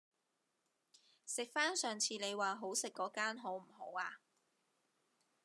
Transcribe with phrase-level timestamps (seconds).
[1.27, 4.17] 食返上次你話好食嗰間好唔好啊